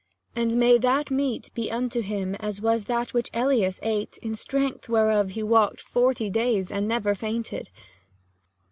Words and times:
And 0.35 0.55
may 0.55 0.79
that 0.79 1.11
meat 1.11 1.51
be 1.53 1.69
unto 1.69 2.01
him, 2.01 2.33
as 2.39 2.59
was 2.59 2.85
That 2.85 3.13
which 3.13 3.29
Elias 3.35 3.79
ate, 3.83 4.17
in 4.23 4.33
strength 4.33 4.89
whereof 4.89 5.29
He 5.29 5.43
walked 5.43 5.79
forty 5.79 6.27
days, 6.31 6.71
and 6.71 6.87
never 6.87 7.13
fainted. 7.13 7.69